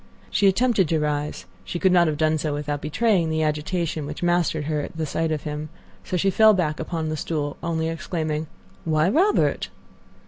She 0.31 0.47
attempted 0.47 0.89
to 0.89 0.99
rise; 0.99 1.45
she 1.63 1.77
could 1.77 1.91
not 1.91 2.07
have 2.07 2.17
done 2.17 2.39
so 2.39 2.55
without 2.55 2.81
betraying 2.81 3.29
the 3.29 3.43
agitation 3.43 4.07
which 4.07 4.23
mastered 4.23 4.63
her 4.63 4.81
at 4.81 5.07
sight 5.07 5.31
of 5.31 5.43
him, 5.43 5.69
so 6.03 6.17
she 6.17 6.31
fell 6.31 6.55
back 6.55 6.79
upon 6.79 7.09
the 7.09 7.15
stool, 7.17 7.55
only 7.61 7.87
exclaiming, 7.87 8.47
"Why, 8.83 9.09
Robert!" 9.09 9.69